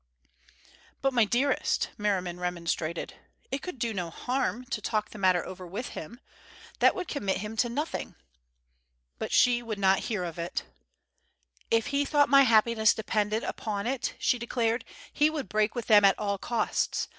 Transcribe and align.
"But, 1.03 1.13
my 1.13 1.25
dearest," 1.25 1.91
Merriman 1.95 2.39
remonstrated, 2.39 3.13
"it 3.51 3.61
could 3.61 3.77
do 3.77 3.93
no 3.93 4.09
harm, 4.09 4.65
to 4.71 4.81
talk 4.81 5.11
the 5.11 5.19
matter 5.19 5.45
over 5.45 5.67
with 5.67 5.89
him. 5.89 6.19
That 6.79 6.95
would 6.95 7.07
commit 7.07 7.37
him 7.37 7.55
to 7.57 7.69
nothing." 7.69 8.15
But 9.19 9.31
she 9.31 9.61
would 9.61 9.77
not 9.77 9.99
hear 10.09 10.23
of 10.23 10.39
it. 10.39 10.63
"If 11.69 11.85
he 11.93 12.03
thought 12.03 12.29
my 12.29 12.41
happiness 12.41 12.95
depended 12.95 13.43
on 13.67 13.85
it," 13.85 14.15
she 14.17 14.39
declared, 14.39 14.85
"he 15.13 15.29
would 15.29 15.47
break 15.47 15.75
with 15.75 15.85
them 15.85 16.03
at 16.03 16.17
all 16.17 16.39
costs. 16.39 17.07